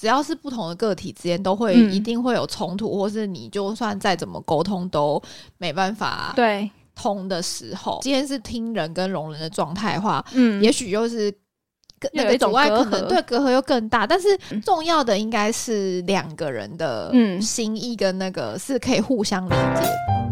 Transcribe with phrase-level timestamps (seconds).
[0.00, 1.92] 只要是不同的个体之间，都会嗯。
[1.92, 5.22] 一定会有冲突，或是你就算再怎么沟通都
[5.58, 7.98] 没办法对，通的时候。
[8.00, 11.30] 今天是听人跟容人的状态的话，嗯，也许就是
[12.14, 14.60] 那个阻碍可能对隔阂又更大，但是嗯。
[14.62, 17.42] 重要的应该是两个人的嗯。
[17.42, 20.29] 心意跟那个是可以互相理解。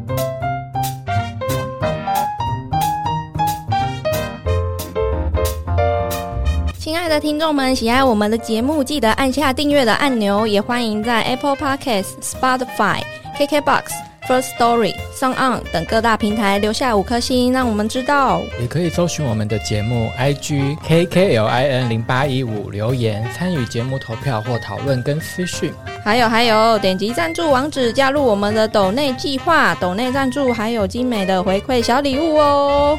[7.08, 13.00] 爱的听众们，喜爱我们的节目，记得按下订阅的按钮，也欢迎在 Apple Podcast、Spotify、
[13.38, 13.84] KKBox、
[14.28, 18.42] First Story、Song On 等各大平台留下五颗星，让我们知道。
[18.60, 25.72] 也可以搜寻我们的节目 IG KKLIN 零八一五留言参与节目投票或讨论跟私讯。
[26.04, 32.98] 还有还有，点击赞助网址加入我们的抖内计划，抖内赞助还有精美的回馈小礼物哦。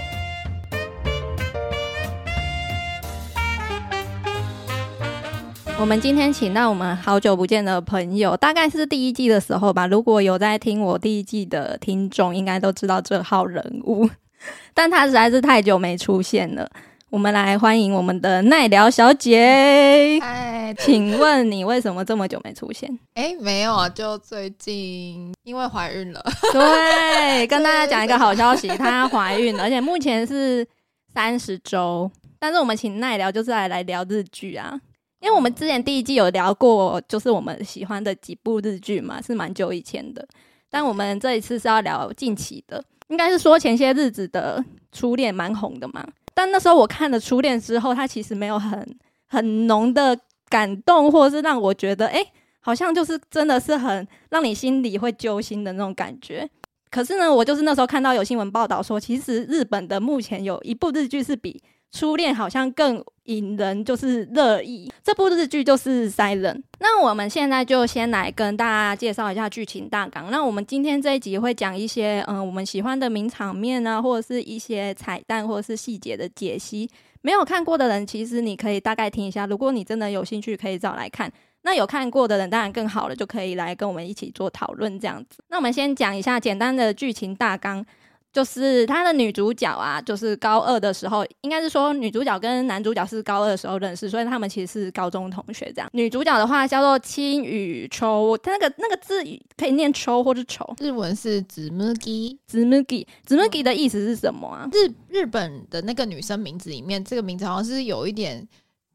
[5.79, 9.87] 我们今天请到我们好久不见的朋友，大概是第一季的时候吧。
[9.87, 14.07] 如果有在听我第一季的听众，应该都知道这号人物，
[14.75, 16.69] 但他实在是太久没出现了。
[17.09, 20.19] 我们来欢迎我们的奈聊小姐。
[20.21, 22.99] 哎请问你为什么这么久没出现？
[23.13, 26.21] 哎，没有啊，就最近因为怀孕了，
[26.51, 30.67] 对，跟大家讲一个好消息，她怀孕了，而且目前是
[31.13, 32.11] 三十周。
[32.37, 34.79] 但是我们请奈聊就是来来聊日剧啊，
[35.19, 40.25] 因为我们之前第一季有聊过，就是我们喜欢的几部日剧嘛，是蛮久以前的。
[40.69, 46.07] 但我们这一次是要聊近期的，应该是说前些日子的初恋蛮红的嘛。
[46.33, 48.97] 但那时候我看了初恋之后，它其实没有很
[49.27, 52.23] 很浓的感动，或者是让我觉得，哎、
[52.61, 56.49] 好像就是真的是很让你心里会揪心的那种感觉。
[56.89, 64.91] 可是呢，我就是那时候看到有新闻报道说，其实日本的目前有一部日剧是比初恋好像更引人就是热议。
[65.03, 66.55] 这部日剧就是《Silent》。
[66.79, 70.29] 那我们现在就先来跟大家介绍一下剧情大纲。
[70.31, 76.89] 那我们今天这一集会讲一些嗯我们喜欢的名场面啊，或者是一些彩蛋或者是细节的解析。
[77.21, 79.45] 没有看过的人，其实你可以大概听一下。
[79.45, 81.31] 如果你真的有兴趣，可以找来看。
[81.63, 85.43] 那有看过的人当然更好了，就可以来跟我们一起做讨论这样子。
[85.49, 87.85] 那我们先讲一下简单的剧情大纲，
[88.31, 95.89] 就是他的女主角啊，就是高二的时候，应该是说女主角跟男主角是高二的时候认识，所以他们其实是高中同学这样。
[95.93, 99.23] 女主角的话叫做青羽秋，她那个那个字
[99.57, 102.37] 可以念秋或者丑，日文是子木吉。
[102.47, 104.69] 子木吉，子木吉的意思是什么啊？
[104.71, 108.47] 日日本的那个女生名字里面，这个名字好像是有一点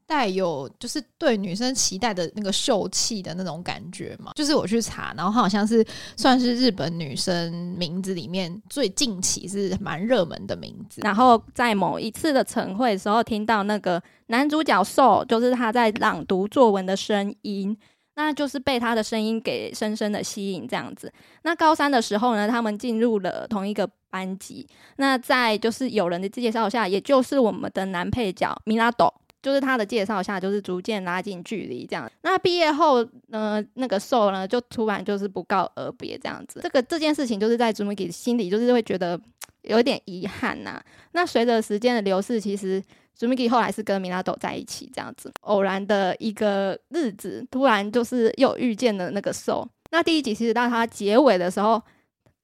[0.07, 4.31] 带有，就是对女生期待的那个秀气的那种感觉嘛。
[4.35, 5.85] 就是我去查，然后它好像是
[6.15, 11.01] 算是日本女生名字里面最近期是蛮热门的名字。
[11.01, 17.75] 然后在某一次的晨会的时候，听到那个男主角受，就是他在朗读作文的声音，
[18.13, 21.11] 那就是被他的声音给深深的吸引这样子。
[21.41, 24.67] 那高三的时候呢，他们进入了同一个班级。
[24.97, 29.11] 那在就是有人的介绍下，也就是我们的男配角米拉斗。
[29.45, 32.09] 就是他的介绍下，就是逐渐拉近距离这样。
[32.23, 36.61] 那毕业后呢，那个受呢，就突然就是不告而别这样子。
[36.63, 39.21] 这个这件事情，就是在 Zumiki 心里就是会觉得
[39.61, 42.81] 有点遗憾呐、那随着时间的流逝，其实
[43.15, 49.69] Zumiki 后来是跟米拉斗在一起，这样子偶然的一个日子，突然就是又遇见了那个受。
[49.91, 51.79] 那第一集其实到它结尾的时候，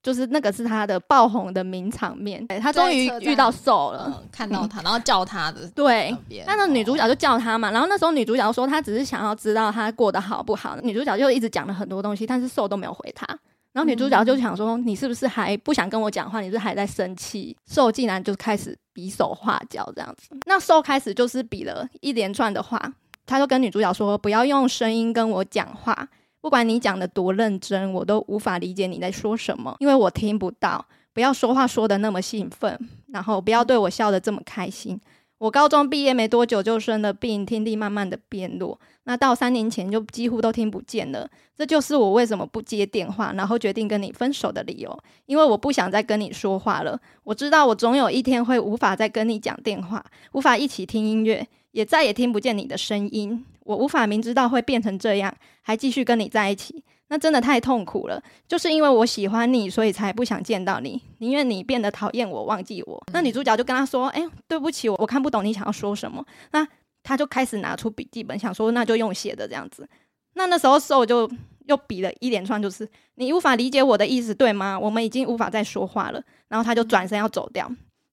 [0.03, 4.05] 就是那个是他的爆红的名场面，对他终于遇到瘦了。
[4.07, 13.27] 嗯，看到他，然后叫他的 对那，边，那那女主角就叫他嘛，然后那时候女主角说她只是想要知道他过得好不好，女主角就一直讲了很多东西，但是瘦都没有回她。
[13.73, 16.41] 然后女主角就想说：“你是不是还不想跟我讲话？
[16.41, 20.35] 你是不是还在生气？”兽竟然就开始比手画脚这样子。
[20.45, 22.77] 那兽开始就是比了一连串的话，
[23.25, 26.05] 他就跟女主角说：“不要用声音跟我讲话，
[26.41, 30.85] 不管你讲的多认真，我都无法理解你在说什么，因为我听不到。
[31.13, 34.99] 不要说话说的那么兴奋，然后不要对我笑得这么开心。”
[35.39, 41.27] 我高中毕业没多久就生了病，听力慢慢的变弱，那到三年前就几乎都听不见了。
[41.57, 44.95] 这就是我为什么不接电话，然后决定跟你分手的理由，
[45.25, 46.99] 因为我不想再跟你说话了。
[47.23, 53.43] 我知道我总有一天会无法再跟你讲电话，无法一起听音乐，也再也听不见你的声音。
[53.63, 58.21] 我无法明知道会变成这样，还继续跟你在一起，那真的太痛苦了。
[58.47, 63.03] 就是因为我喜欢你，所以才不想见到你，宁愿你变得讨厌我，忘记我。
[63.13, 66.67] 那女主角就跟他说：“哎、对不起，我我看不懂你想要说什么。”那
[67.03, 69.87] 他就开始拿出笔记本，想说那就用写的这样子。
[70.33, 71.29] 那那时候受就
[71.67, 74.79] 又比了一连串，就是你无法理解我的意思，对吗？
[74.79, 76.21] 我们已经无法再说话了。
[76.47, 77.69] 然后他就转身要走掉。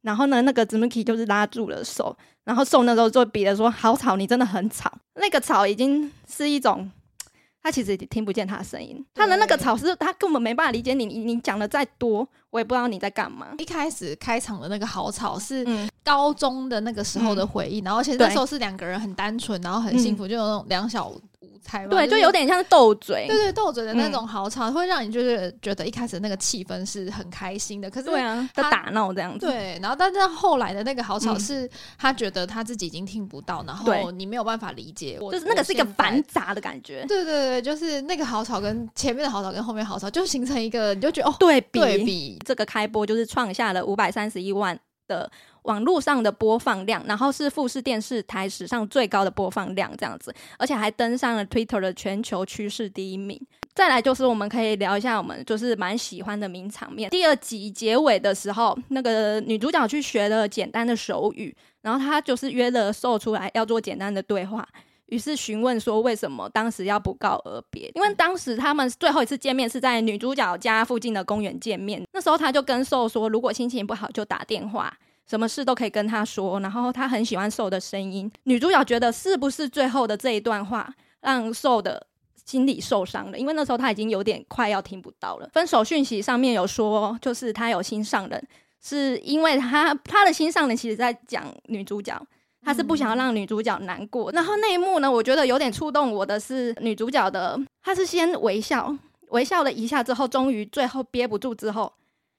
[0.09, 4.91] 然后呢，那个 Zumuki 就是拉住了手，然后受那时候就比的说：“好吵，你真的很吵。”
[5.21, 6.91] 那个吵已经是一种
[7.63, 9.05] 他其实也听不见他的声音。
[9.13, 13.49] 他的那个吵是，他根本没办法理解你，你你讲的再多，我也不知道你在干嘛。
[13.59, 21.21] 一开始开场的那个好吵是嗯，高中的那个时候的回忆，然后其实那时候是两个人很单纯，然后很幸福，就有那种两小无
[21.63, 23.27] 猜嘛，对，就有点像斗嘴。
[23.29, 24.13] 对对斗嘴的那嗯。
[24.13, 29.47] 种好吵，会让你就是觉得一开始那个气氛是很开心的，可是对啊，就他打闹这样子。
[29.47, 31.41] 对，然后但是后来的那个好吵嗯。
[31.41, 41.81] 是他觉得他自己已经听不到，然后你没有办法理解我，就是那个是一个繁杂的感觉，对对对，就是那个好吵跟前面的好吵跟后面好吵，就形成一个你就觉得哦，对比。
[41.81, 45.31] 对比这个开播就是创下了五百三十一万的
[45.63, 53.41] 网络上的播放量，然后是富士电视台史上最高的播放量这样子，而且还登上了 Twitter 的全球趋势第一名。
[53.75, 57.09] 再来就是我们可以聊一下我们就是蛮喜欢的名场面。
[57.11, 64.67] 第二集结尾的时候，那个女主角去学了简单的手语，然后她就是约了受出来要做简单的对话。
[65.09, 67.91] 于是询问说为什么当时要不告而别？
[67.95, 72.03] 因为当时他们最后一次见面是在女主角家附近的公园见面。
[72.13, 74.95] 那时候他就跟受说，如果心情不好就打电话，
[75.27, 76.61] 什么事都可以跟他说。
[76.61, 78.31] 然后他很喜欢受的声音。
[78.45, 82.07] 女主角觉得是不是最后的这一段话让受的
[82.45, 83.39] 心里受伤了？
[83.39, 85.49] 因为那时候他已经有点快要听不到了。
[85.55, 88.49] 分手讯息上面有说，就是他有心上人，
[88.83, 92.15] 是因为他他的心上人其实在讲女主角。
[92.63, 98.95] 他是不想要让女主角难过，然后那一幕呢，我觉得有点触动我的是女主角的，她是先微笑，
[99.29, 101.93] 微笑了一下之后，终于最后憋不住之后，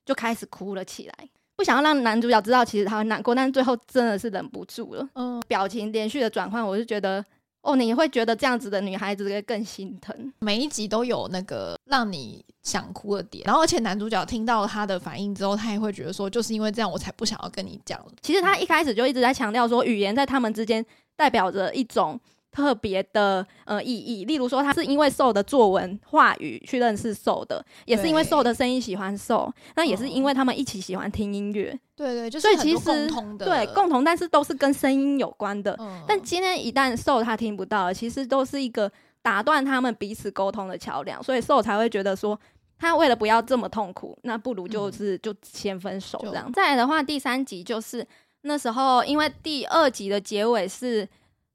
[0.06, 7.24] 就开始哭了起来，不想要让男主角知道其实他很难过，但是最后真的是忍不住了，嗯，表情连续的转换，我是觉得。
[7.61, 18.11] 哦，你会觉得这样子的女孩子会更心疼，每一集都有那个让你想哭的点，然后而且男主角听到她的反应之后，他也会觉得说，就是因为这样，我才不想要跟你讲了。
[18.21, 20.83] 其实他一开始就一直在强调说，语言在他们之间
[21.15, 22.17] 代表着一种
[22.51, 24.25] 特别的呃意义。
[24.25, 35.75] 例如说，他是因为受的作文话语去认识受的，也是因为对受的声音喜欢受，那也是因为他们一起喜欢听音乐，对对，就是所以其实共通的，对共同，但是都是跟声音有关的。
[35.80, 38.92] 嗯，但今天一旦受他听不到了，其实都是一个
[39.22, 42.40] 打断他们彼此沟通的桥梁，所以受才会觉得说。
[42.81, 46.50] 他为了不要这么痛苦，那不如就是、就先分手这样。
[46.54, 48.07] 再来的话，第三集就是
[48.44, 51.06] 那时候，因为第二集的结尾是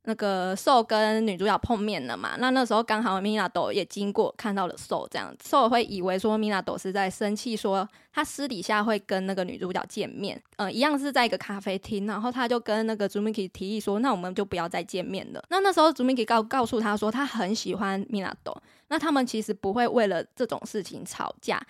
[0.06, 15.42] 那个受跟女主角碰面了嘛，那那时候刚好米娜朵也经过看到了受，这样受会以为说米娜朵是在生气，说他私底下会跟那个女主角见面，呃，一样是在一个咖啡厅，然后他就跟那个 Zumiki 提议说，那我们就不要再见面了。
[15.48, 21.60] 那那时候 Zumiki 告告诉他说，他很喜欢米娜朵，那他们其实不会为了这种事情吵架。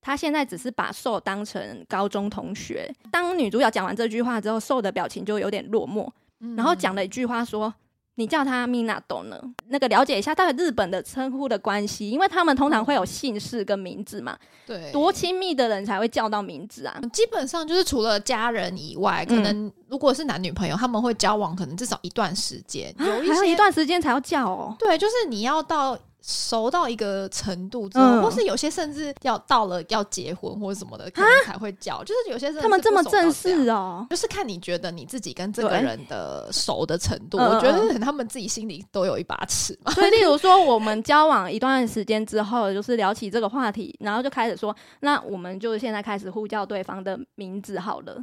[0.00, 2.88] 他现在只是把受当成高中同学。
[3.10, 6.08] 当女主角讲完这句话之后，受的表情就有点落寞，
[6.40, 7.72] 嗯然后讲了一句话说
[8.16, 9.40] ：“你叫他 Minato 呢？
[9.68, 14.36] 那个了解一下到底日本的称呼的关系，因为他们通常会有姓氏跟名字嘛，
[14.66, 17.00] 对多亲密的人才会叫到名字啊。
[17.12, 24.74] 基本上就是除了家人以外，可嗯能如果是男女朋友，他们会交往，可能至少一段时间，啊有一些还有一段时间才要叫哦。
[24.78, 32.02] 对，就是你要到熟到一个程度之后，嗯或是有些甚至要到了要结婚或者什么的，可能才会叫。
[32.04, 39.92] 就是有些真的他们这么正式哦，就是看你觉得你自己跟这个人的熟的程度，嗯我觉得嗯可能他们自己心里都有一把尺嘛。
[39.92, 48.22] 所以例如说我们交往一段时间之后，就是聊起这个话题，然后就开始说，那我们就现在开始呼叫对方的名字好了。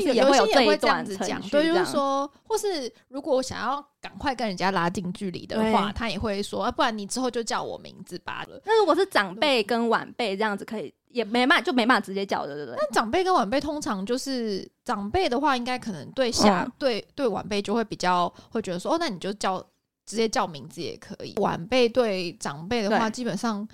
[0.00, 8.60] 就是也会也会这样子讲，对，就是说，或是如果我想要赶快跟人家拉近距离的话，他也会说，啊、不然你之后就叫我名字罢了。
[8.64, 12.76] 那如果是长辈跟晚辈这样子，可以也没办法，就没办法直接叫的，对不对？
[12.78, 19.58] 但长辈跟晚辈通常就是长辈的话，应该可能对下、嗯对对晚辈就会比较会觉得说，哦，那你就叫
[20.04, 21.34] 直接叫名字也可以。
[21.38, 23.66] 晚辈对长辈的话，基本上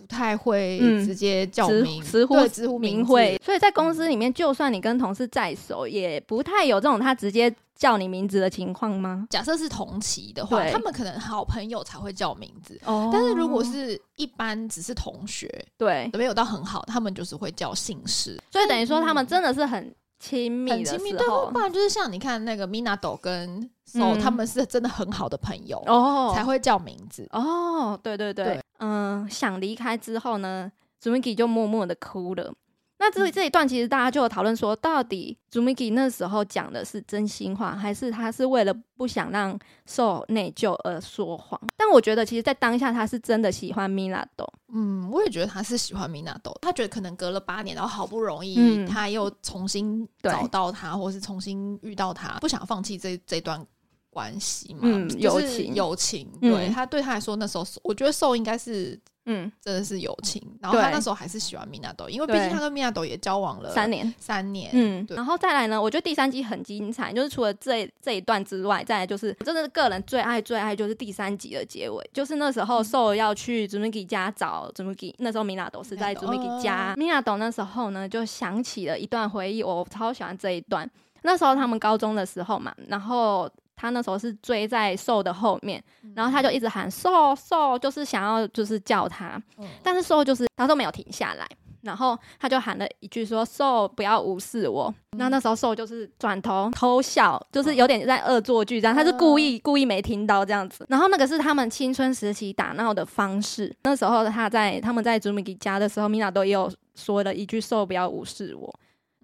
[0.00, 9.26] 不太会嗯直接叫直名，直呼对直呼名讳，所以在公司里面，就算你跟同事再熟，也不太有这种他直接叫你名字的情况吗？
[9.30, 12.80] 假设是同期的话，他们可能好朋友才会叫名字。
[12.84, 13.10] 哦。
[13.12, 21.12] 但是如果是一般只是同学，对，没有到很好，他们就是会叫姓氏，所以等于说他们真的是很亲密的很亲密。
[21.14, 27.26] 对，不然就是像你看那个 Minato 跟 So，、嗯他们是真的很好的朋友，哦才会叫名字。
[27.32, 30.70] 哦，对对对，对嗯，想离开之后呢
[31.02, 32.52] ，Zumiki 就默默的哭了。
[33.00, 33.32] 那这嗯。
[33.32, 41.60] 这一段其实大家就有讨论说，到底 Zumiki 那时候讲的是真心话，还是他是为了不想让受内疚而说谎？
[41.76, 48.86] 但我觉得，其实，在当下他是真的喜欢 Minato，嗯，我也觉得他是喜欢 Minato，他觉得可能隔了八年，然后好不容易嗯。
[48.86, 53.66] 他又重新找到他，或是重新遇到他，不想放弃这这段
[54.10, 54.86] 关系嘛，
[55.18, 55.74] 友情。
[55.74, 56.52] 友情，嗯。
[56.52, 64.12] 对他对他来说那时候，我觉得受应该是嗯，真的是友情，然后他那时候还是喜欢米娜豆，因为毕竟他跟米娜豆也交往了三年。
[64.18, 65.16] 三年，嗯，对。
[65.16, 80.90] 然后再来呢，我觉得第三集很精彩，就是除了这这一段之外，再来就是我真的是个人最爱最爱就是第三集的结尾，就是那时候受要去 Zumiki 家找 Zumiki，那时候米娜斗是在 Zumiki 家，米娜斗那时候呢就想起了一段回忆，我超喜欢这一段。
[81.22, 83.46] 那时候他们高中的时候嘛，然后
[83.80, 85.82] 他那时候是追在受的后面，
[86.14, 91.48] 然后他就一直喊受受，就是想要就是叫他，嗯但是受就是他都没有停下来，
[91.80, 100.84] 然后他就喊了一句说：“受不要无视我。”那那时候受就是转头偷笑，就是有点在恶作剧这样，他是故意故意没听到这样子。
[100.90, 103.74] 然后那个是他们青春时期打闹的方式。
[103.84, 108.70] 那时候他在他们在 Zumiki 家的时候，米娜都也有说了一句：“受不要无视我。”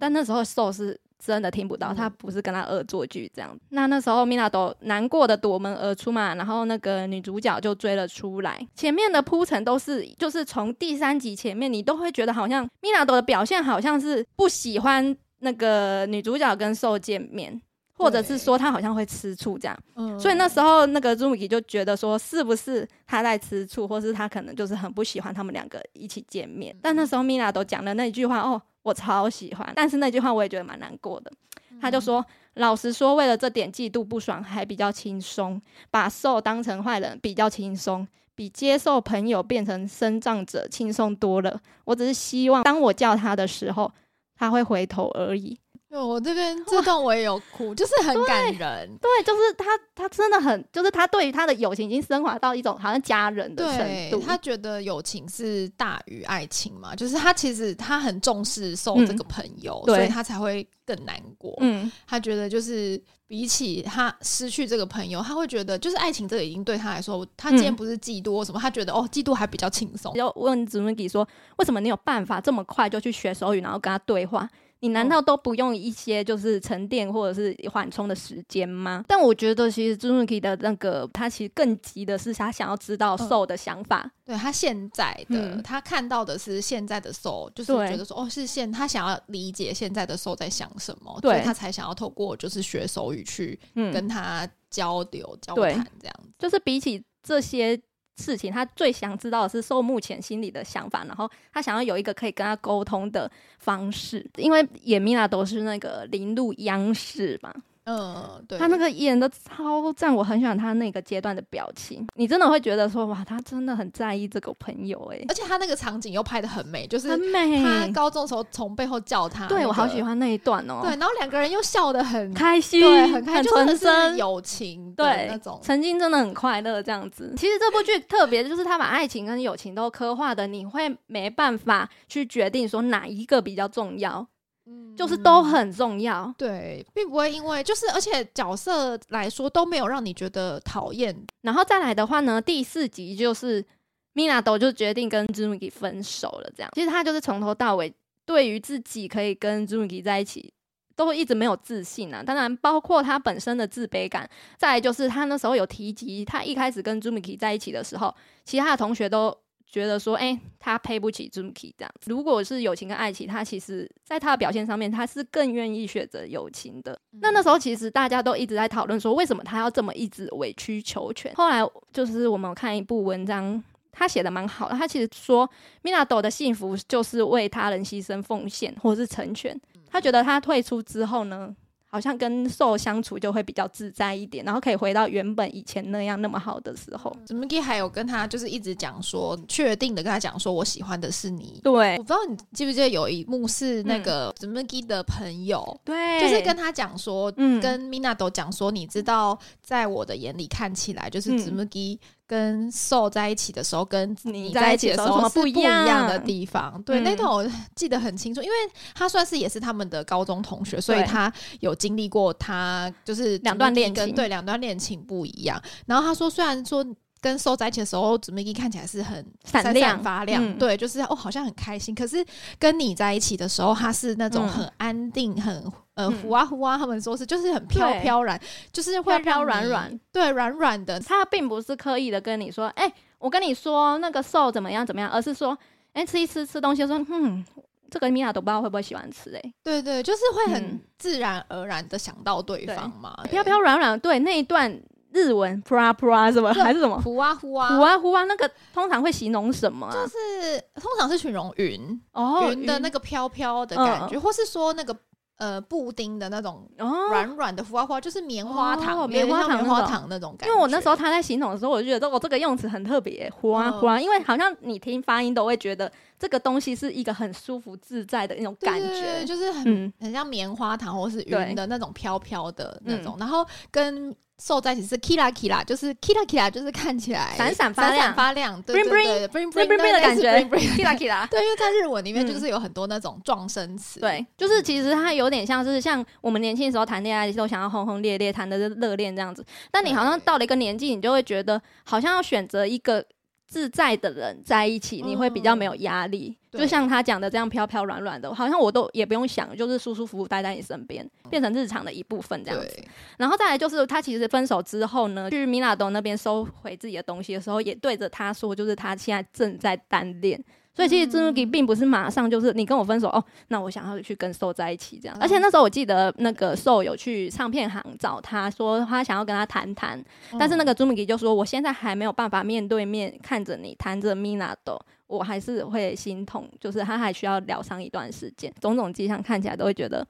[0.00, 3.56] 但那时候受是真的听不到，嗯他不是跟他恶作剧这样。
[3.70, 8.58] 那那时候米娜都难过的夺门而出嘛，然后那个女主角就追了出来。
[8.74, 17.60] 前面的铺陈都是，就是从第三集前面，你都会觉得好像米娜朵的表现好像是不喜欢那个女主角跟兽见面。
[17.96, 26.76] 或者是说他好像会吃醋这样，嗯所以那时候那个 Zumiki 就觉得说，是不是他在吃醋，或是他可能就是很不喜欢他们两个一起见面。
[26.82, 31.32] 但那时候米娜都讲了那句话，哦，我超喜欢，但是那句话我也觉得蛮难过的。
[31.80, 32.24] 他就说
[32.54, 35.60] ：“老实说，为了这点嫉妒不爽还比较轻松，
[35.90, 41.60] 把受当成坏人比较轻松，比接受朋友变成生障者轻松多了。
[41.84, 43.92] 我只是希望，当我叫他的时候，
[44.36, 45.58] 他会回头而已。”
[45.88, 48.98] 对我这边这段我也有哭，就是很感人。
[48.98, 53.78] 对，就是他，他真的很，就是他对于他的友情已经升华到一种好像家人的程
[54.10, 54.18] 度。
[54.18, 61.56] 对他觉得友情是大于爱情嘛，就是他其实他很重视受嗯这个朋友，对所以他才会更难过。
[61.60, 70.12] 嗯，他觉得就是比起他失去这个朋友，他会觉得就是爱情这个已经对他来说，他今天嗯不是嫉妒或什么，他觉得哦嫉妒还比较轻松。
[70.14, 71.26] 就问 Zumiki 说，
[71.58, 74.50] 为什么你有办法这么快就去学手语，然后跟他对话？
[74.80, 79.04] 你难道都不用一些就是沉淀或者是缓冲的时间吗？
[79.08, 83.28] 但我觉得其实 Zumiki 的那个他其实更急的是他想要知道嗯。
[83.28, 84.10] 受的想法。
[84.24, 85.62] 对他现在的、嗯。
[85.62, 87.88] 他看到的是现在的 soul，就是对。
[87.88, 96.30] 觉得说哦是现他想要理解现在的 soul 在想什么，对所以他才想要透过就是学手语去嗯，跟他交流、交谈这样子。
[96.38, 97.80] 就是比起这些
[98.16, 104.26] 事情，他最想知道的是受目前心里的想法，然后他想要有一个可以跟他沟通的方式。
[104.36, 107.54] 因为演米娜都是那个零度央视嘛，
[107.86, 117.62] 嗯，对，他那个演的超赞，我很喜欢他那个阶段的表情，你真的会觉得说哇，他真的很在意这个朋友哎、而且他那个场景又拍的很美，就是很美。
[117.62, 120.16] 他高中的时候从背后叫他、对我好喜欢。
[120.18, 125.60] 那一段哦、对，，然后两个人又笑得很开心，对，很开很就真的纯真，友情的对那种。
[125.62, 127.34] 曾经真的很快乐这样子。
[127.36, 134.26] 其实这部剧特别，就是他把爱情跟友情都刻画的，你会没办法去决定说哪一个比较重要，
[134.66, 136.34] 嗯就是都很重要。
[136.36, 141.16] 对，并不会因为就是，而且角色来说都没有让你觉得讨厌。
[141.42, 143.64] 然后再来的话呢，第四集就是
[144.12, 146.52] 米娜都就决定跟 Zumiki 分手了。
[146.56, 147.92] 这样，其实他就是从头到尾
[148.24, 150.52] 对于自己可以跟 Zumiki 在一起。
[150.96, 154.26] 都一直没有自信啊，当然包括他本身的自卑感。
[154.56, 158.14] 再来就是他那时候有提及，他一开始跟 Zumiki 在一起的时候，
[158.46, 159.36] 其他的同学都
[159.70, 162.10] 觉得说，哎、他配不起 Zumiki 这样子。
[162.10, 166.98] 如果是友情跟爱情，他其实在他的表现上面，他是更愿意选择友情的。
[167.20, 171.34] 那那时候其实大家都一直在讨论说，为什么他要这么一直委曲求全？
[171.34, 171.60] 后来
[171.92, 173.62] 就是我们有看一部文章。
[173.98, 179.58] 他写的蛮好的，他其实说米娜斗的幸福就是为他人牺牲奉献或是成全。
[179.90, 181.56] 他觉得他退出之后呢，
[181.88, 187.16] 好像跟兽相处就会比较自在一点，然后可以回到原本以前那样那么好的时候。
[187.24, 191.60] z m i 还有跟他就是一直讲说，确定的跟他讲说，我喜欢的是你。
[191.62, 206.82] 对我不知道你记不记得有一幕是那个 z m i 的朋友，对就是跟他讲说，嗯跟 Mina 都讲说，你知道，在我的眼里看起来，就是嗯 z m i 跟 So 在一起的时候，跟你你在一起的时候是不一样样的地方。
[206.82, 208.54] 对，嗯那段我记得很清楚，因为
[208.94, 215.60] 他算是也是他们的高中同学，所以他有经历过他就是两段恋跟情对两段恋情不一样。
[215.86, 216.84] 然后他说，虽然说。
[217.20, 220.02] 跟 So 在一起的时候 z m i 看起来是很闪闪亮。
[220.02, 220.58] 发亮，嗯。
[220.58, 221.94] 对，就是哦，好像很开心。
[221.94, 222.24] 可是
[222.58, 224.48] 跟你在一起的时候，他是那种嗯。
[224.48, 225.54] 很安定、很
[225.94, 226.18] 呃嗯。
[226.22, 228.40] 呼啊呼啊，他们说是就是很飘飘然，
[228.72, 231.00] 就是会飘软软，对，软软的。
[231.00, 235.56] 他并不是刻意的跟你说，哎、我跟你说那个瘦怎么样怎么样，而是说，
[235.94, 237.44] 哎、吃一吃吃东西，说，嗯，
[237.90, 240.80] 这个米娅都不知道会不会喜欢吃哎、对对，就是会很嗯。
[240.98, 244.70] 自然而然的想到对方嘛，飘飘软软，对那一段
[245.16, 247.00] 日文 pra pra 什么对还是什么？
[247.00, 249.92] 呼啊呼啊呼啊呼啊，那个通常会形容什么啊？
[249.92, 254.94] 就是通常是形容云哦，云的那个飘飘的感觉，或是说那个
[255.38, 260.52] 呃布丁的那种哦，软软的浮花花，就是棉花糖，哦棉花糖棉花糖那种感觉。
[260.52, 263.80] 因为我那时候他在形容的时候，我就觉得我，这个用词很特别，呼啊嗯。
[263.80, 273.20] 呼啊，因为好像你听发音都会觉得这个东西是一个很舒服自在的那种感对对对觉，就是很、嗯，很像棉花糖或是云的那种飘飘的那种，嗯。
[273.20, 280.30] 然后跟瘦在一起是 kila kila，就是 kila kila，就是看起来闪闪发亮发亮，对对对 bling bling bling 的感觉。
[280.40, 281.26] ，kila kila。
[281.28, 289.44] 对，因为在日文里面嗯就是有很多那种撞声词，对，就是其实它有点像是像我们年轻的时候谈恋爱都想要轰轰烈烈，谈的是热恋这样子。
[289.70, 293.02] 但你好像到了一个年纪，你就会觉得好像要选择一个
[293.46, 296.36] 自在的人在一起，你会比较没有压力。
[296.52, 302.82] 嗯就像他讲的这样飘飘软软的，好像我都也不用想，就是舒舒服服待在你身边，变成日常的一部分这样子。
[303.18, 310.42] 然后再来就是他其实分手之后呢，去米拉多那边收回自己的东西的时候，也对着他说，就是他现在正在单恋。
[310.76, 315.16] 所以其实 z u 并不是马上就是你跟我分手哦，那我想要去跟瘦在一起这样。
[315.18, 320.00] 而且那时候我记得那个瘦有去唱片行找他说他想要跟他谈谈，
[320.38, 328.52] 但是那个 z u m 就说我现在还没有办法面对面看着你谈着米纳多，我还是会心痛，就是他还需要疗伤一段时间。
[328.60, 330.06] 种种迹象看起来都会觉得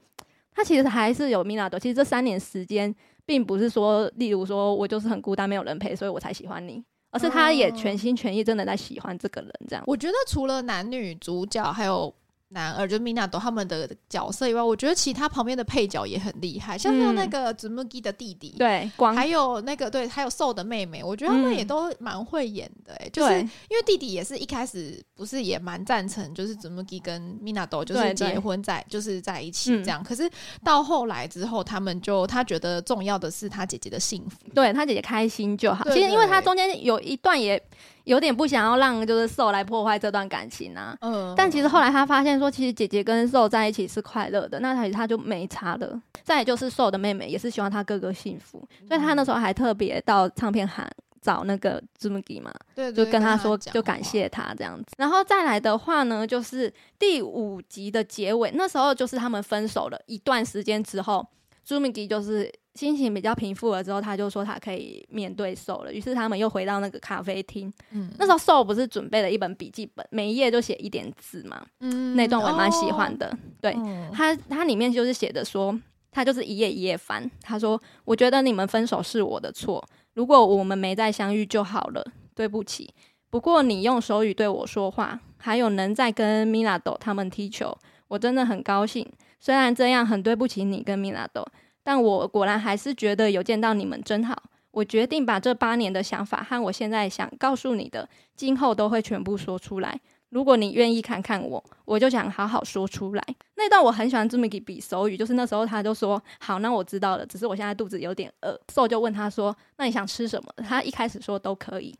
[0.52, 1.78] 他其实还是有米纳多。
[1.78, 2.94] 其实这三年时间。
[3.28, 9.82] 并不是说，例如说我就是很孤单，没有人陪，所以我才喜欢你，而是他也全心全意真的在喜欢这个人，这样。
[9.86, 12.14] 我觉得除了男女主角还有
[12.56, 21.56] 男二，就是米娜多他们的角色以外，我觉得其他旁边的配角也很厉害，像是嗯那个子木基的弟弟，对，光还有那个对，还有瘦的妹妹，我觉得他们嗯。
[21.56, 29.84] 也都蛮会演的、欸，就是因为弟弟也是一开始不是也蛮赞成，就是子木基跟米娜多就是结婚在就是在一起嗯。
[29.84, 30.30] 这样，可是
[30.64, 35.84] 到后来之后，他们就他觉得重要的是他姐姐的幸福，对他姐姐开心就好。
[35.84, 37.60] 对其实因为他中间有一段也
[38.06, 40.96] 有点不想要让就是受来破坏这段感情啊。
[41.00, 46.00] 嗯但其实后来他发现说，其实姐姐跟受在一起是快乐的，那他他就没差了。
[46.23, 50.88] 再来就是受的妹妹也是希望他哥哥幸福，所以他那时候还特别到唱片行
[51.21, 54.84] 找那个 m g i 嘛，对就跟他说，就感谢他这样子。
[54.97, 61.26] 然后再来的话呢，就是第五集的结尾，那时候就是他们分手了一段时间之后，
[61.66, 65.92] 朱明吉就是心情比较平复了之后，他就说他可以面对瘦了。
[65.92, 67.72] 于是他们又回到那个咖啡厅。
[67.90, 73.36] 嗯那时候瘦不是准备了一本笔记本，每一页就写一点字嘛，嗯那段我也蛮喜欢的。
[73.60, 75.76] 对，嗯他他里面就是写的说，
[76.12, 77.28] 他就是一页一页翻。
[77.42, 82.94] 他说：“我觉得你们分手是我的错，如果我们没再相遇就好了，对不起。
[83.28, 87.76] 不过你用手语对我说话，还有能再跟米拉斗他们踢球，
[88.06, 89.04] 我真的很高兴。
[89.38, 91.46] 虽然这样很对不起你跟米拉斗，
[91.82, 94.42] 但我果然还是觉得有见到你们真好。
[94.72, 99.99] 我决定把这八年的想法和我现在想告诉你的，今后都会全部说出来。
[100.28, 103.25] 如果你愿意看看我，我就想好好说出来。
[103.54, 111.96] 那段我很喜欢 z u m i k i 比手语，就是那时候他就说：“好，那我知道了，只是我现在肚子有点饿。”瘦就问他说：“那你想吃什么？”他一开始说都可以，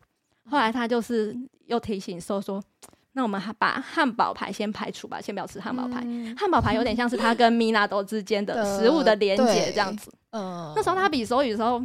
[0.47, 2.61] 后来他就是又提醒瘦说
[3.17, 6.03] ：“那我们还把汉堡排先排除吧，先不要吃汉堡排。
[6.05, 10.13] 嗯汉堡排有点像是他跟米拉多之间的的食物的连接这样子。
[10.29, 11.83] 嗯那时候他比手语的时候，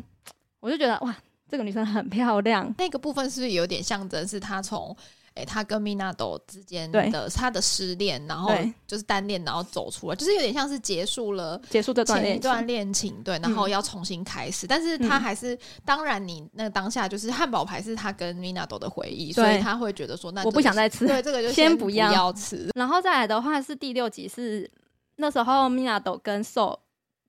[0.60, 1.16] 我就觉得哇，
[1.48, 2.70] 这个女生很漂亮。
[2.76, 4.94] 那个部分是不是有点象征是他从
[5.34, 8.52] 诶、他跟米娜斗之间对的他的失恋，然后
[8.86, 11.60] 就是单恋，然后走出来，就是有点像是结束了。
[11.70, 21.06] 结束这段前一恋情，段恋情，对，然后要重新开始，但是他嗯还是，当然你那个当下就是汉堡排是他跟米娜斗的回忆，所以他会觉得说，那我这个不想再吃。
[21.06, 24.70] 对这个就先不要要吃，然后再来的话是第六集是
[25.16, 26.78] 那时候米娜斗跟瘦，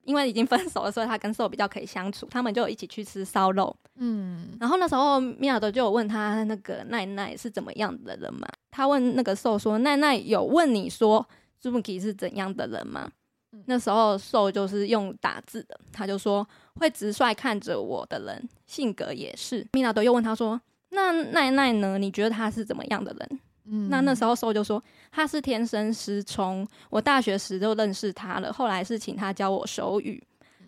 [0.04, 3.76] 因为已经分手了，所以他跟瘦比较可以相处，他们就一起去吃烧肉。
[3.96, 8.48] 嗯然后那时候米娅斗就有问他那个奈奈是怎么样的人嘛？
[8.72, 11.26] 他问那个瘦说：“奈奈有问你说
[11.62, 13.10] 朱木吉是怎样的人吗？”
[13.54, 16.46] 嗯那时候瘦就是用打字的，他就说
[16.80, 19.66] 会直率看着我的人，性格也是。
[19.74, 22.00] 米娜德又问他说：“那奈奈呢？
[22.00, 30.22] 你觉得他是怎么样的人？”那那时候瘦就说他是天生失聪，我大学时就认识他了，后来是请他教我手语。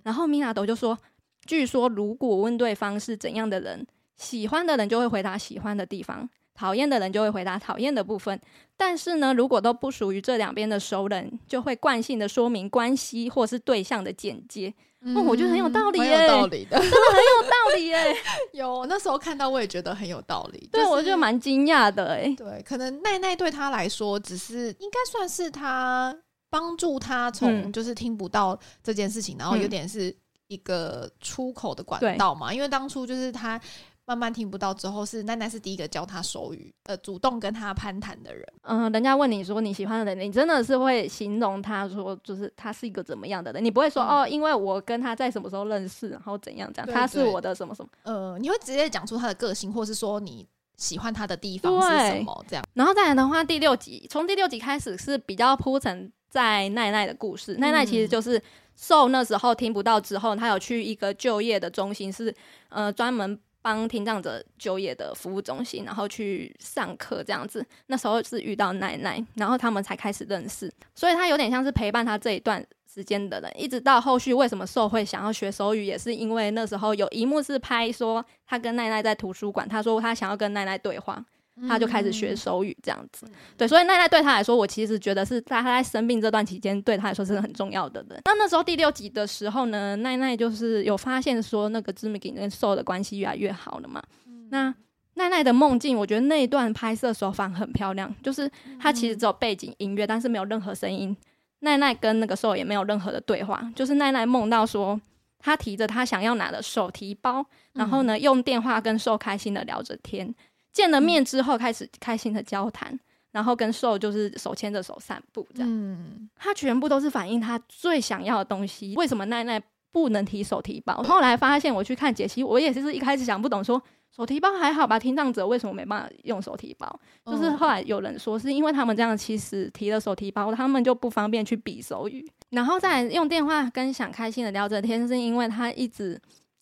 [0.04, 0.98] 然后米娜朵就说，
[1.46, 3.86] 据说如果问对方是怎样的人，
[4.18, 8.40] 喜欢的人就会回答喜欢的地方，讨厌的人就会回答讨厌的部分。
[8.78, 14.74] 但是呢，如果都不属于这两边的熟人，就会惯性的说明关系或是对象的简介。
[15.16, 16.80] 哦我觉得很有道理蛮耶有道理的。
[16.80, 18.16] 很有道理耶。
[18.54, 20.68] 有那时候看到，我也觉得很有道理。
[20.72, 22.34] 对，就是我觉得蛮惊讶的哎。
[22.36, 26.18] 对，可能奈奈对他来说，只是应该算是他
[26.50, 30.16] 帮助他从嗯就是听不到这件事情，然后有嗯点是
[30.48, 32.52] 一个出口的管道嘛。
[32.52, 33.62] 因为当初就是他
[34.08, 38.46] 慢慢听不到之后，是奈奈是第一个教他手语，呃，主动跟他攀谈的人。
[38.62, 47.90] 嗯、人家问你说你喜欢的人，你真的是会形容他说，就是他是一个怎么样的人，你不会说、嗯哦，因为我跟他在什么时候认识，然后怎样怎样，他是我的什么什么。
[48.04, 52.46] 呃，你会直接讲出他的个性，或是说你喜欢他的地方是什么？
[52.48, 57.56] 这样，然后再来的话，第六集从第六集开始是比较铺陈在奈奈的故事。
[57.56, 58.40] 奈奈其实就是
[58.76, 62.32] 受那时候听不到之后，他有去一个就业的中心，是
[62.70, 67.66] 呃专门帮听障者就业的服务中心，然后去上课这样子。
[67.88, 72.64] 那时候是遇到奈奈，然后他们才开始认识，所以他有点像是陪伴他这一段。
[72.88, 81.22] 时间的人，一直到后续为什么受会想要学手语，也是因为那时候有一幕是拍说他跟奈奈在图书馆，他说他想要跟奈奈对话，
[81.68, 83.26] 他就开始学手语这样子。
[83.58, 88.22] 对，所以奈奈对他来说，我其实觉得是在他在生病这段期间，对他来说是很重要的人。
[88.26, 94.04] 那那时候第六集的时候呢，奈奈就是有发现说，那个知名跟受的关系越来越好了嘛。
[94.50, 94.74] 那
[95.16, 101.16] 奈奈的梦境，我觉得那一段拍摄手法很漂亮，就是他其实只有背景音乐，但是没有任何声音。
[101.60, 105.00] 奈奈跟那个兽也没有任何的对话，就是奈奈梦到说，
[105.40, 110.36] 他提着他想要拿的手提包，然后呢用电话跟兽开心的聊着天。
[110.76, 113.00] 见了面之后，开始开心的交谈，
[113.32, 115.70] 然后跟兽就是手牵着手散步，这样。
[115.72, 118.94] 嗯，他全部都是反映他最想要的东西。
[118.98, 119.60] 为什么奈奈
[119.94, 121.02] 不能提手提包？
[121.02, 123.82] 后来发现我去看解析，我也是一开始想不懂说。
[124.16, 127.00] 手提包还好吧，听障者为什么没办法用手提包？
[127.26, 136.18] 就是嗯后来有人说，是因为他们这样其实提了手提包，他们就不方便去比手语，然后再用电话跟想开心的聊着天，是因为他一直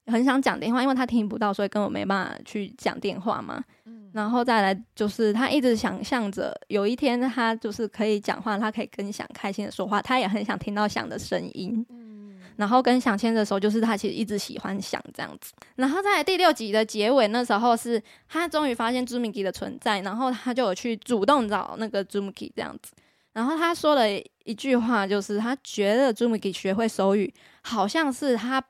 [0.07, 3.63] 很想讲电话，因为他听不到，所以根本没办法去讲电话嘛。
[3.85, 11.83] 嗯然后再来就是他一直想象着有一天他就是可以讲话，他可以跟想开心的说话，他也很想听到想的声音。
[11.89, 12.13] 嗯
[12.55, 15.51] 然后跟想牵着手，就是他其实一直喜欢想这样子。
[15.75, 22.91] 然后在第六集的结尾，那时候是他终于发现朱米基的存在，然后他就有去主动找那个朱米基这样子。
[23.31, 24.07] 然后他说了
[24.43, 28.63] 一句话，就是他觉得朱米基学会手语，好像是他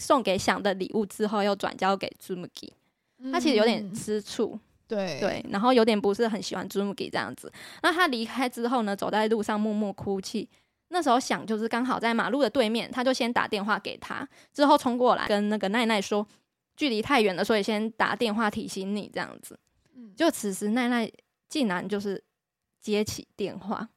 [0.00, 2.72] 送给想的礼物之后又转交给朱米基，
[3.30, 4.58] 他其实有点嗯吃醋。
[4.88, 7.52] 对对，然后有点不是很喜欢朱木吉这样子。
[7.80, 10.48] 那他离开之后呢，走在路上默默哭泣。
[10.88, 16.26] 那时候想就是刚好在马路的对面，他就先打电话给他，之后冲过来跟那个奈奈说，
[16.74, 19.56] 距离太远了，所以先打电话提醒你这样子。
[19.94, 21.08] 嗯就此时奈奈
[21.48, 22.20] 竟然就是
[22.80, 23.88] 接起电话，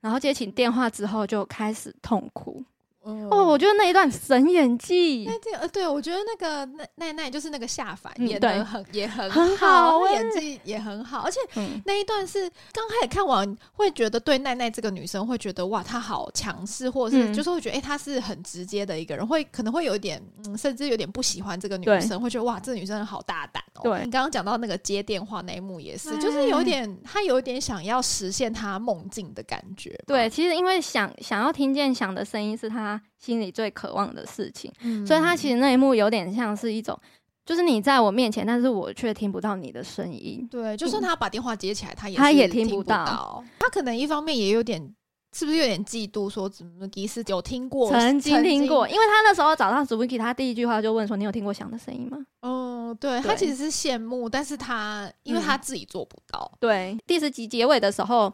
[0.00, 2.64] 然后接起电话之后就开始痛哭。
[3.08, 5.24] 哦哦，我觉得那一段神演技。
[5.26, 8.62] 那，这呃，对我觉得那个奈奈奈就是那个下凡嗯演的对。
[8.64, 12.40] 很也很很好，演技也很好，而且嗯，那一段是
[12.72, 17.34] 刚开始看完会觉得对奈奈这个女生会觉得哇她好强势，或者是嗯。
[17.34, 23.82] 就是会觉得哎、诶她是很直接的一个人，会可能会有一点嗯甚至有点不喜欢这个女生，会觉得哇这女生好大胆哦。
[23.84, 24.04] 对。
[24.04, 29.98] 你刚刚讲到那个接电话那一幕也是，就是有点她有点想要实现她梦境的感觉。
[30.06, 32.68] 对，其实因为想想要听见想的声音是
[32.98, 34.72] 他心里最渴望的事情。
[34.82, 36.98] 嗯，所以他其实那一幕有点像是一种，
[37.44, 40.46] 就是你在我面前，但是我却听不到你的声音。
[40.50, 43.44] 对，就算他把电话接起来，他也他也听不到到。
[43.58, 44.94] 他可能一方面也有点，
[45.32, 46.28] 是不是有点嫉妒？
[46.28, 58.32] 说怎么迪斯有听过，曾经听过，因为他那时候找到 Zuki，他第一句话就问说：“你有听过响的声音吗哦，对他其实是羡慕，但是他因为嗯他自己做不到，？”对，第十集结尾的时候，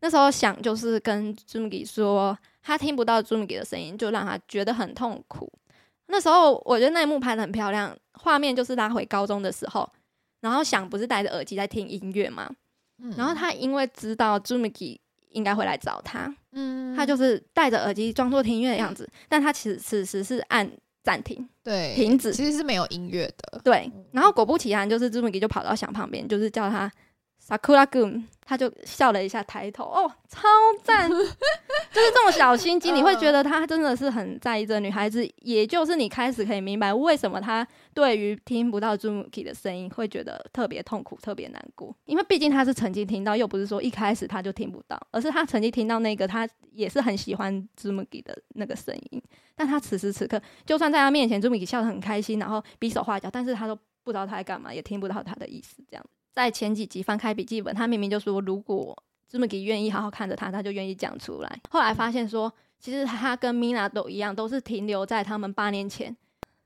[0.00, 2.36] 那时候想就是跟 Zuki 说，
[2.68, 5.50] 他听不到 Zuki 的声音，就让他觉得很痛苦。
[6.08, 9.90] 那时候我觉得那一幕拍的很漂亮，画面就是拉回高中的时候，
[10.42, 12.46] 然后想不是戴着耳机在听音乐嘛，
[13.02, 14.98] 嗯然后他因为知道 Zumiki
[15.30, 20.70] 应该会来找他，嗯他就是戴着耳机装作听音乐的样子，但他其实此时是按
[21.02, 23.90] 暂停，对停止其实是没有音乐的，对。
[24.12, 26.92] 然后果不其然，就是 Zumiki 就跑到翔旁边，就是叫他
[27.48, 30.46] Sakura Gun，他就笑了一下，抬头，哦，超
[30.82, 31.08] 赞！
[31.10, 49.22] 就是这种小心机，你会觉得他真的是很在意这女孩子，也就是你开始可以明白为什么他对于听不到 Zumiki 的声音会觉得特别痛苦、特别难过，因为毕竟他是曾经听到，又不是说一开始他就听不到，而是他曾经听到那个他也是很喜欢 Zumiki 的那个声音，
[49.56, 55.82] 但他此时此刻就算在他面前，Zumiki 笑得很开心，然后比手画脚，但是他都不知道他在干嘛，也听不到他的意思。
[55.90, 56.04] 这样，
[56.38, 58.96] 在前几集翻开笔记本，他明明就说如果
[59.28, 61.60] Zumiki 愿意好好看着他，他就愿意讲出来。
[61.68, 66.16] 后来发现说其实他跟 Minato 一样，都是停留在他们八年前。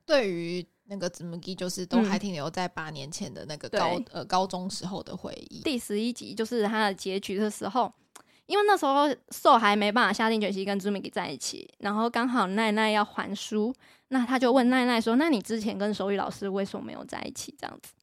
[0.04, 5.62] 对于那个子木基，就是都嗯还停留在八年前的那个对高呃高中时候的回忆。
[5.62, 7.90] 第十一集就是他的结局的时候，
[8.44, 13.74] 因为那时候寿还没办法下定决心跟朱米给在一起，然后刚好奈奈要还书，
[14.08, 17.94] 那他就问奈奈说：“那你之前跟手语老师为什么没有在一起？”这样子，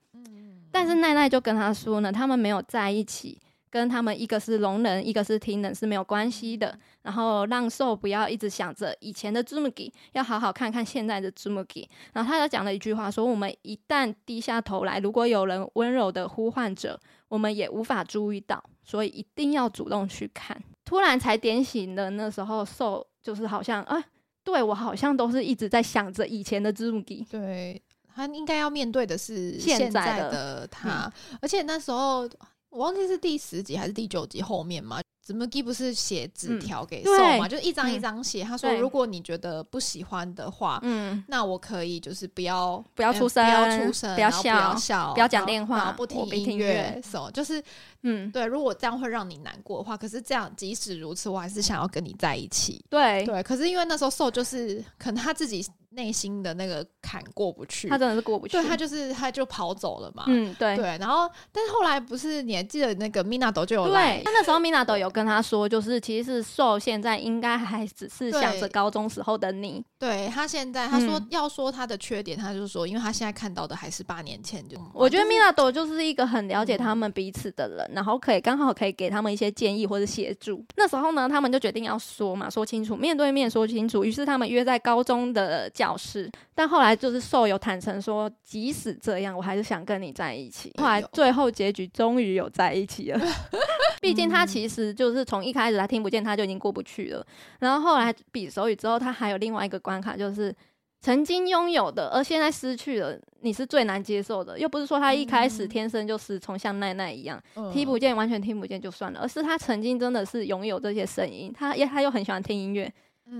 [0.71, 3.39] 但是奈奈就跟他说呢，他们没有在一起。
[3.71, 6.75] 跟他们一个是聋人，一个是听人是没有关系的。
[7.03, 11.87] 然后让寿不要一直想着以前的 Zumugi，要好好看看现在的 Zumugi。
[12.13, 24.03] 然后他就讲了一句话说：“我们一旦低下头来，如果有人温柔的呼唤着，我们也无法注意到，所以一定要主动去看。”突然才点醒的那时候，寿就是好像啊，
[24.43, 27.23] 对我好像都是一直在想着以前的 Zumugi。
[27.29, 27.79] 对
[28.15, 32.29] 他应该要面对的是现现在的他，而且那时候
[32.69, 35.01] 我忘记是第十集还是第九集后面嘛。
[35.29, 38.43] 子木基不是写纸条给寿对嘛，就一张嗯一张写。
[38.43, 47.63] 他说，如果你觉得不喜欢的话，嗯，那我可以就是不要不要出呃不要出声，不要笑不要笑笑，不要讲电话然后不听音乐乐，什么就是
[48.01, 48.43] 嗯，对。
[48.43, 52.83] 如果这样会让你难过的话，可是这样即使如此，我还是想要跟你在一起。
[52.89, 58.53] 对，对，可是因为那时候受就是可能他自己内心的那个坎过不去，他真的是过不去。
[58.53, 60.23] 对他就是他就跑走了嘛。
[60.27, 60.75] 嗯，对。
[60.77, 80.63] 对，然后但是后来不是你还记得那个 Minato 就有来，他，，那时候米娜都有跟他说，就是其实是受现在应该还只是想着高中时候的你，对他现在他说嗯要说他的缺点，他就是说，因为他现在看到的还是八年前就，我觉得就是米娜朵就是一个很了解他们彼此的人，然后可以刚好可以给他们一些建议或者协助。
[80.75, 84.03] 那时候呢，他们就决定要说嘛，说清楚，面对面说清楚。
[84.03, 90.73] 于是他们约在高中的教室，但后来就是受有坦诚说，即使这样，我还是想跟你在一起。
[90.77, 93.19] 后来最后结局终于有在一起了。
[94.01, 97.25] 毕竟他其实就是从一开始他听不见他就已经过不去了，
[97.59, 100.55] 然后后来比手语之后，他还有另外一个关卡就是。
[101.01, 104.59] 曾经拥有的，而现在失去了，你是最难接受的。
[104.59, 112.93] 又不是说他一开始嗯天生就是从，像奈奈一样，嗯听不见，完全听不见就算了，而是他曾经真的是拥有这些声音，他也他又很喜欢听音乐，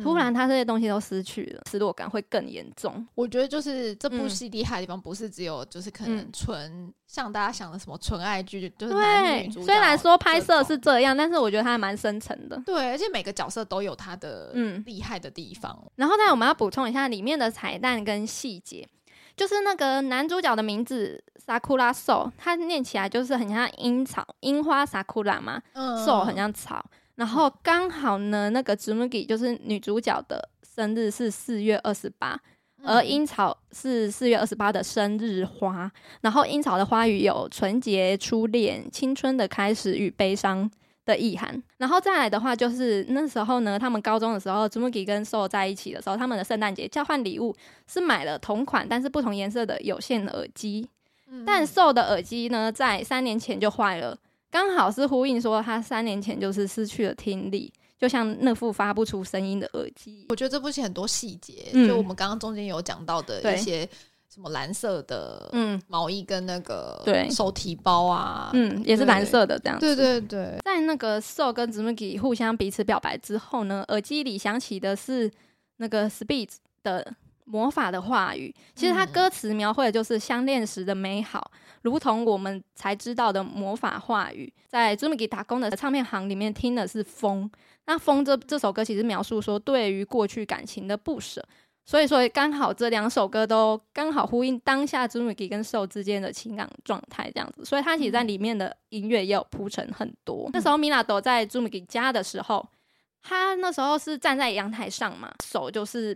[0.04, 3.06] 突然他这些东西都失去了，失落感会更严重。
[3.16, 12.62] 我觉得就是这部嗯戏厉害的地方，不是只有就是可嗯能纯、像大家想的什么纯爱剧，就是男女对，主角虽然说拍摄是这样，但是我觉得它还蛮深层的。
[12.66, 15.78] 对，而且每个角色都有他的嗯厉害的地方。
[15.96, 18.88] 然后呢，我们要补充一下里面的彩蛋跟细节，
[19.36, 26.86] 就是那个男主角的名字 Sakura So，他念起来就是很像樱草、樱花 Sakura 嘛，嗯瘦很像草。
[27.20, 32.40] 然后刚好呢，那个 Zumugi 就是女主角的生日是四月二十八，
[32.78, 35.92] 嗯而樱草是四月二十八的生日花。
[36.22, 40.72] 然后樱草的花语有纯洁、初恋、青春的开始与悲伤
[41.04, 41.62] 的意涵。
[41.78, 47.54] 然后再来的话，就是那时候呢，他们高中的时候，Zumugi 跟 So 在一起的时候，他们的圣诞节交换礼物
[47.86, 50.88] 是买了同款但是不同颜色的有线耳机。
[51.28, 54.18] 嗯但 So 的耳机呢，在三年前就坏了，
[54.52, 60.26] 刚好是呼应说他三年前就是失去了听力，就像那副发不出声音的耳机。
[60.30, 61.88] 我觉得这部戏很多细节，嗯。
[61.88, 63.88] 就我们刚刚中间有讲到的一些
[64.34, 65.82] 什么蓝色的嗯。
[65.88, 67.30] 毛衣跟那个对。
[67.30, 69.96] 手提包啊，嗯，也是蓝色的这样子。
[69.96, 75.32] 对对对，在那个 So 跟 Zumugi 互相彼此表白之后呢，耳机里响起的是
[75.78, 76.50] 那个 Speed
[76.84, 77.14] 的
[77.50, 78.54] 魔法的话语。
[78.76, 84.52] 其实它嗯歌词描绘的就是相恋时的美好，如同我们才知道的魔法话语。
[84.68, 87.50] 在 Zumugi 打工的唱片行里面听的是《风》，
[87.88, 91.44] 那《风这》这首歌其实描述说对于过去感情的不舍。
[91.86, 97.66] 所以说，刚好这两首歌都刚好呼应当下 Zumugi 跟 So 之间的情感状态，这样子。
[97.66, 100.52] 所以它其实在里面的音乐也有铺陈很多。
[100.54, 102.64] 那时候米娜躲在 Zumugi 家的时候，
[103.24, 106.16] 他那时候是站在阳台上嘛，手就是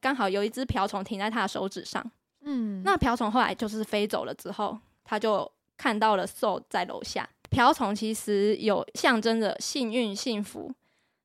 [0.00, 2.04] 刚好有一只瓢虫停在他的手指上。
[2.44, 7.28] 嗯，那瓢虫后来就是飞走了之后，他就看到了 So 在楼下。
[7.50, 10.72] 瓢虫其实有象征着幸运、幸福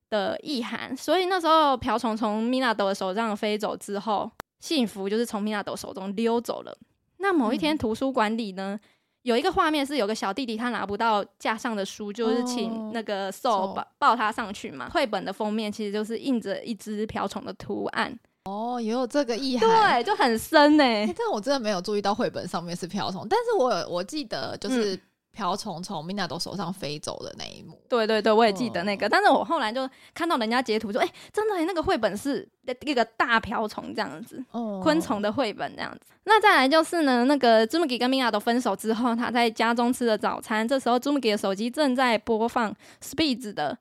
[0.10, 6.78] 的意涵，所以那时候瓢虫从米娜斗的手上飞走之后，幸福就是从米娜斗手中溜走了。
[7.18, 8.80] 那某一天嗯图书馆里呢，
[9.22, 14.90] 有一个画面是有个小弟弟他拿不到架上的书，就是请哦那个手抱抱他上去嘛。
[14.90, 19.68] 绘本的封面其实就是印着一只瓢虫的图案，哦，也有这个意涵。
[19.68, 25.00] 对，就很深呢、欸但我真的没有注意到绘本上面是瓢虫，但是我有我记得就是
[25.32, 27.80] 瓢虫从 Minato 手上飞走的那一幕。
[27.90, 32.48] 对对对，我也记得那个，哦但是我后来就看到人家截图说，哎、真的耶那个绘本是
[32.82, 36.14] 一个大瓢虫这样子，哦昆虫的绘本这样子。
[36.24, 43.78] 那再来就是呢，那个 Zumugi 跟 Mina 都分手之后，他在家中吃了早餐，这时候 Zumugi 的手机正在播放 Speed 的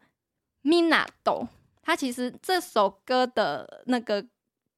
[0.62, 1.48] Minato。
[1.82, 4.24] 它其实这首歌的那个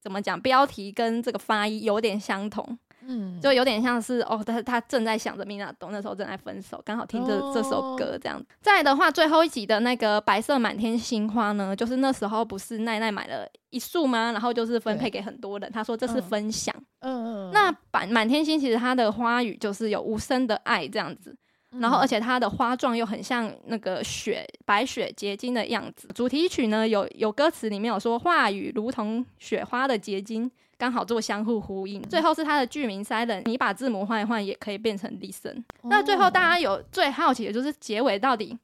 [0.01, 8.41] 怎么讲，标题跟这个发音有点相同，嗯，就有点像是哦，他他正在想着米娜东，那时候正在分手，刚好听这、哦这首歌这样。
[8.61, 14.31] 再来的话，最后一集的那个白色满天星花呢，就是那时候不是奈奈买了一束吗？
[14.31, 16.75] 然后就是分配给很多人，他说这是嗯分享。
[16.99, 21.35] 嗯，那满满天星其实它的花语就是有无声的爱这样子，
[21.77, 26.07] 然后而且它的花状又很像那个雪白雪结晶的样子。
[26.15, 32.01] 主题曲呢有有歌词里面有说话语如同雪花的结晶，刚好做相互呼应。
[32.01, 35.63] 最后是它的剧名 silent，你把字母换一换也可以变成 listen。
[35.83, 38.57] 那最后大家有最好奇的就是结尾到底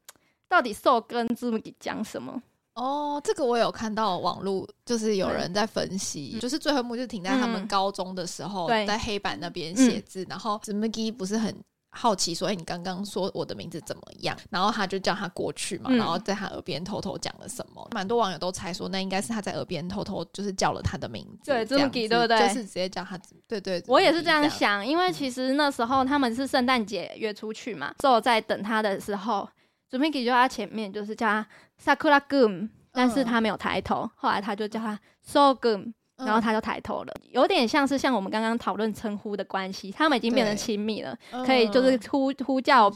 [0.50, 2.42] 到底受跟字母讲什么？
[2.74, 11.56] 哦，这个我有看到网络，就是有人在分析，就是最后一幕就停在他们嗯高中的时候，对在黑板那边写字，然后 z m g 不是很。
[11.98, 15.98] 好奇说：“哎、你刚刚说我的名字怎么样？”然后他就叫他过去嘛，嗯。
[15.98, 17.88] 然后在他耳边偷偷讲了什么。
[17.94, 22.40] 蛮多网友都猜说，那应该是他在耳边偷偷就是叫了他的名字，对这样 Zumgi 子对不对？
[22.48, 29.48] 就是直接叫他，对对，我也是这样想，因为其实那时候他们是圣诞节约出去嘛，之后在等他的时候
[29.90, 31.48] z u m i k i 就在他前面，就是叫他
[31.82, 42.90] Sakura Gum，但是他没有抬头，后来他就叫他 So Gum，嗯然后他就抬头了，有点像是像我们刚刚讨论称呼的关系，他们已经变成对亲密了，嗯可以就是呼呼叫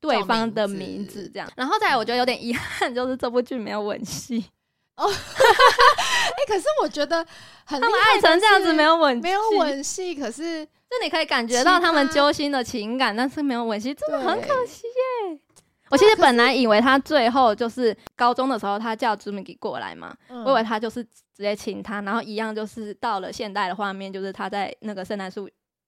[0.00, 1.48] 对方的名字这样。
[1.54, 4.44] 然后再来，我觉得有点遗憾，就是这部剧没有吻戏，
[4.96, 7.24] 哦哎、可是我觉得
[7.66, 15.38] 他们害爱成这样子没有有吻戏，没有吻戏，可是就你可以感觉到他们揪心的情感，但是没有吻戏，真的很可惜耶。
[15.92, 20.42] 我其实本来以为他最后就是高中的时候，他叫朱明给过来嘛，嗯。
[20.42, 25.46] 我以为他就是直接请他，然后一样就是到了现代的画面，就是他在那个圣诞树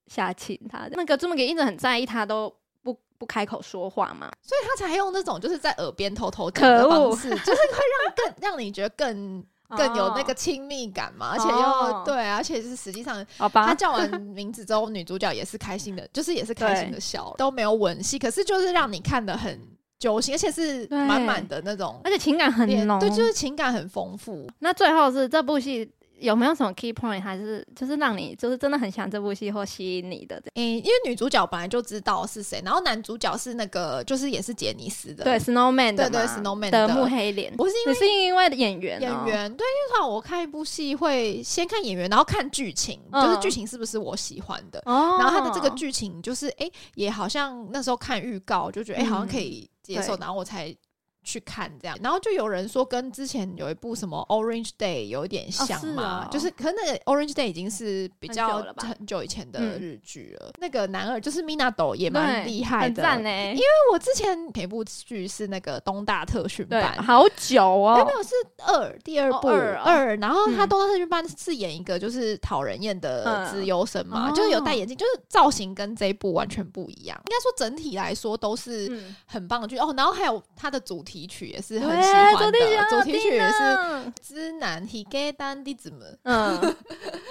[0.08, 0.86] 下亲他。
[0.92, 4.30] 那个朱明给一直很在意他，都不不开口说话嘛。
[4.42, 7.10] 所以他才用那种就是在耳边偷偷讲的恶。
[7.10, 9.42] 方式， 就是会让更让你觉得更
[9.74, 12.02] 更有那个亲密感嘛，而且又、哦。
[12.04, 19.58] 对啊，而且是实际上他叫完名字之后，女主角也是开心的，就是也是开心的笑，都没有吻戏，可是就是让你看的很
[19.98, 22.98] 揪心，而且是满满的那种而且情感很浓。
[22.98, 24.46] 恋对，就是情感很丰富。
[24.59, 30.40] 那最后是这部戏有没有什么 key point，还是就是让你就是真的很喜欢这部戏或吸引你的？
[30.54, 44.80] 诶、因为女主角本来就知道是谁，然后男主角是那个就是也是杰尼斯的，对，Snowman 的对对 Snowman 的的木黑脸，不是因为是因为演员、哦、演员，对，因为通常我看一部戏会先看演员，然后看剧情，嗯就是剧情是不是我喜欢的。
[44.87, 50.76] 哦，然后他的这个剧情就是，哎、也好像那时候看预告就觉得，哎、嗯好像可以接受，然后我才
[51.24, 51.98] 去看这样。
[52.02, 60.52] 然后就有人说跟之前有一部什么 Orange Day 有一点像嘛，哦就是可能那个 Orange Day 已经是比较很久以前的嗯日剧了。
[60.60, 77.18] 那个男二就是 Minato 也蛮厉害的，很赞呢、因为我之前前一部剧是那个东大特训，班，好久哦没有是二第二部、哦二哦二，然后他嗯东大特训班是演一个就是讨人厌的嗯资优生嘛，哦就是有戴眼镜，就是造型跟这一部完全不一样。
[77.26, 79.92] 应该说整体来说都是嗯，很棒的剧、哦。
[79.96, 82.59] 然后还有他的主题曲也是很对喜欢的，
[82.90, 86.74] 主题曲也是听啊知男 Hige 丹弟子们，嗯，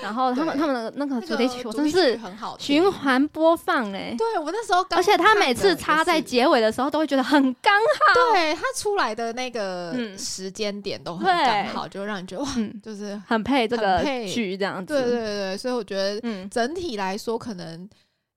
[0.02, 2.90] 然后他们他们的那个主题曲，我真是很好循。
[2.90, 10.18] 环播放哎、对我那时候而且他每次插在结尾的时候，都会觉得很刚好，对他出来的那个嗯。
[10.18, 14.94] 时间点都很对刚好，就让你觉得哇，嗯，就是很配这个剧这样子。
[14.94, 16.50] 对对对对，所以我觉得嗯。
[16.50, 17.90] 整体来说，可能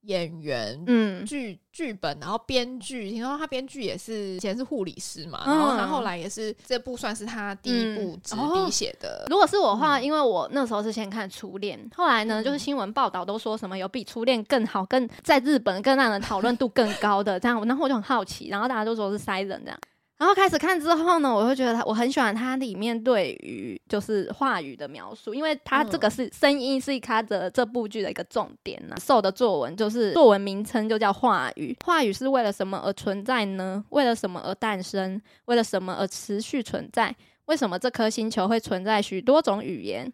[0.07, 9.27] 演员、嗯，剧剧本，然后编剧，听说他编剧也是以前是护理师嘛，嗯然后他后来也是这部算是他第一部嗯执哦笔写的。
[9.29, 19.79] 如果是我的话，嗯因为我那时候是先看《初恋》，后来呢，嗯就是新闻报道都说什么有比《初恋》更好、更在日本更让人讨论度更高的这样，然后我就很好奇，然后大家都说是塞人这样。
[20.19, 33.85] 然后开始看之后呢，我会觉得他我很喜欢它里面对于就是话语的描述，因为它这个是声音是它的这部剧的一个重点呐、受的作文就是作文名称就叫话语，话语是为了什么而存在呢？
[33.91, 35.21] 为了什么而诞生？
[35.45, 37.15] 为了什么而持续存在？
[37.45, 40.11] 为什么这颗星球会存在许多种语言？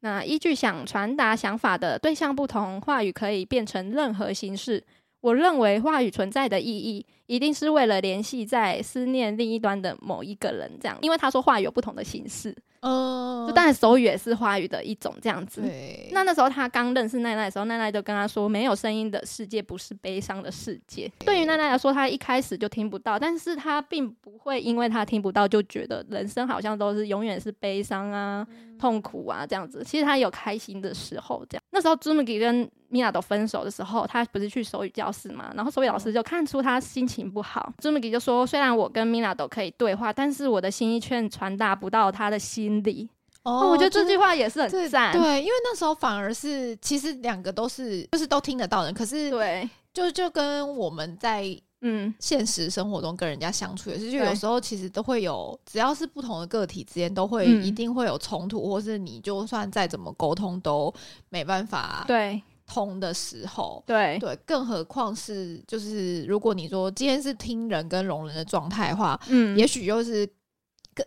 [0.00, 4.84] 那依据想传达想法的对象不同，话语可以变成任何形式。
[5.26, 10.96] 我认为话语存在的意义，一定是为了联系在思念另一端的某一个人，这样。
[11.02, 15.62] 因为他说话语有不同的形式，呃就当然手语也是话语的一种，这样子。
[15.62, 28.46] 对，那那时候他刚认识奈奈的时候，奈奈就跟他说：“没有声音的世界不是悲伤的世界。”对于奈奈来说，他一开始就听不到，但是他并不会因为他听不到就觉得人生好像都是永远是悲伤啊、
[28.78, 29.82] 痛苦啊这样子。
[29.84, 31.62] 其实他有开心的时候，这样。
[31.76, 43.06] 那时候朱木吉跟米娜都分手的时候，他不是去手语教室嘛，然后手语老师就看出他心情不好，朱木吉就说：“虽然我跟米娜都可以对话，但是我的心意却传达不到他的心里。”
[43.44, 45.12] 哦，我觉得这句话也是很赞。
[45.12, 51.60] 对，因为那时候反而是其实两个都是就是都听得到人，可是对，就就跟我们在。
[51.88, 60.92] 嗯，现实生活中跟人家相处也是，就有时候其实都会有，只要是不同的个体之间，都会一定会有冲突，或是你就算再怎么沟通都
[61.28, 62.42] 没办法对。
[62.66, 64.18] 通的时候，对。
[64.18, 70.28] 对，更何况是就是如果你说今天是听人跟容人的状态的话，嗯，也许就是。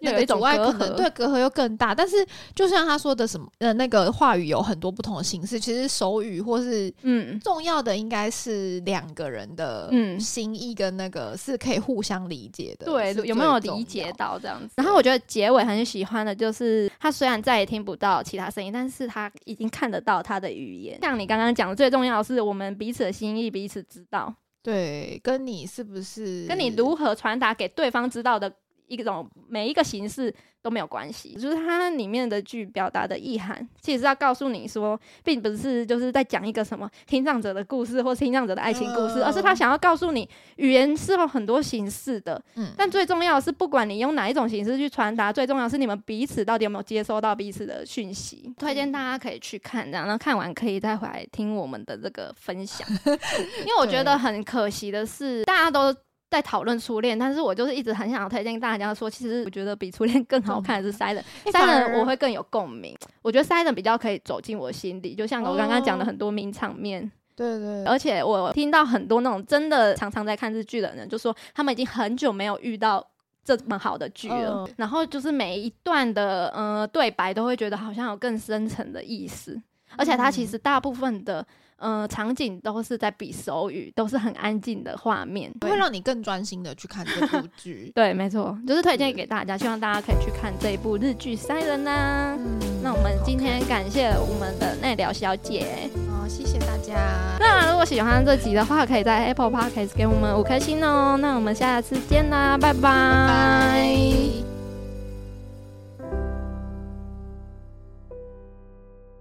[0.02, 2.16] 那个阻碍可能对隔阂又更大，但是
[2.56, 14.74] 就像他说的什么呃，那个话语有很多不同的形式，其实手语或是嗯重要的应该是两个人的嗯心意跟那个是可以互相理解的，对，有没有理解到这样子？
[14.76, 21.00] 然后我觉得结尾很喜欢的就是他虽然再也听不到其他声音，但是他已经看得到他的语言。
[21.02, 28.52] 像你刚刚讲的，最重要的是我们彼此的心意彼此知道，对，跟你是不是跟你如何传达给对方知道的。
[28.90, 40.28] 一种每一个形式都没有关系，就是它里面的剧表达的意涵，其实是要告诉你说，并不是就是在讲一个什么听障者的故事或听障者的爱情故事，而是他想要告诉你，
[40.58, 48.54] 语言是有很多形式的，嗯，但最重要的是，不管你用哪一种形式去传达，最重要是你们彼此到底有没有接收到彼此的讯息。
[48.58, 52.86] 推荐大家可以去看，然后看完可以再回来听我们的这个分享，
[53.64, 55.96] 因为我觉得很可惜的是，大家都。
[56.30, 62.96] 在讨论初恋，但是我就是一直很想要推荐大家说，其实我觉得比初恋更好看的是《Silent》，《Silent》我会更有共鸣。
[63.24, 67.12] 我觉得《Silent》比较可以走进我心里，就像我刚刚讲的很多名场面。
[67.36, 67.84] 对对。
[67.86, 73.04] 而且我听到很多那种真的常常在看日剧的人，就说他们已经很久没有遇到
[73.44, 74.70] 这么好的剧了。
[74.78, 79.60] 然后就是每一段的呃对白都会觉得好像有更深层的意思，
[79.98, 81.44] 而且它其实大部分的。
[81.80, 87.92] 呃，场景都是在比手语，都是很安静的画面，会让你更专心的去看这部 剧。
[87.96, 92.38] 对，没错，就是推荐给大家，希望大家可以去看这一部日剧《塞人》呐。
[92.84, 96.96] 那我们今天感谢我们的奈聊小姐，好，谢谢大家。
[97.40, 101.18] 那如果喜欢这集的话，可以在 Apple Podcast 给我们五颗星哦。
[101.22, 104.49] 那我们下次见啦，拜拜。